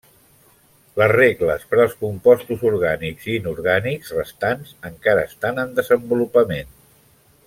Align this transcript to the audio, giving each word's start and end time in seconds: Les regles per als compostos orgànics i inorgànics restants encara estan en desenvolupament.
Les 1.01 1.11
regles 1.11 1.65
per 1.73 1.79
als 1.83 1.91
compostos 1.99 2.65
orgànics 2.71 3.27
i 3.33 3.37
inorgànics 3.41 4.15
restants 4.21 4.73
encara 4.93 5.29
estan 5.33 5.65
en 5.65 5.77
desenvolupament. 5.81 6.75